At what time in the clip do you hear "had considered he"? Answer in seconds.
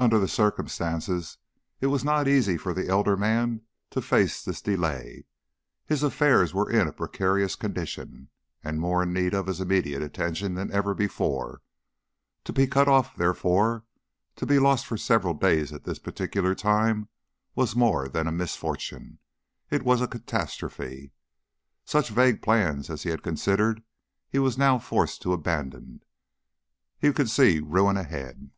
23.10-24.38